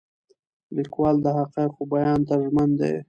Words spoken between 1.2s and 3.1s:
د حقایقو بیان ته ژمن دی.